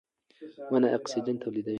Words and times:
ونې 0.71 0.89
اکسیجن 0.97 1.35
تولیدوي. 1.41 1.69